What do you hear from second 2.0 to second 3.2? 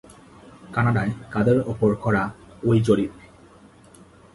করা ওই জরিপ?